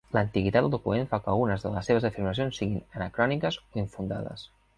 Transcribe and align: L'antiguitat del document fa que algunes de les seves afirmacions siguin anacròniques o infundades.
L'antiguitat 0.17 0.63
del 0.67 0.71
document 0.75 1.09
fa 1.11 1.19
que 1.25 1.29
algunes 1.33 1.65
de 1.65 1.73
les 1.75 1.89
seves 1.91 2.07
afirmacions 2.09 2.61
siguin 2.63 2.81
anacròniques 3.01 3.61
o 3.63 3.85
infundades. 3.85 4.49